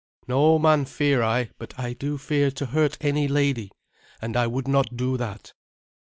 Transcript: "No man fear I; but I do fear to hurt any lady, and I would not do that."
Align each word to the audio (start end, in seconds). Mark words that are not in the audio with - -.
"No 0.27 0.57
man 0.57 0.85
fear 0.85 1.21
I; 1.21 1.51
but 1.59 1.77
I 1.77 1.93
do 1.93 2.17
fear 2.17 2.49
to 2.49 2.65
hurt 2.65 2.97
any 3.01 3.27
lady, 3.27 3.69
and 4.19 4.35
I 4.35 4.47
would 4.47 4.67
not 4.67 4.97
do 4.97 5.15
that." 5.17 5.53